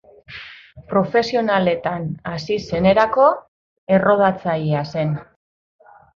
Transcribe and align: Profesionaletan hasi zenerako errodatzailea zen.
Profesionaletan 0.93 2.07
hasi 2.31 2.57
zenerako 2.73 3.27
errodatzailea 3.99 4.83
zen. 4.97 5.15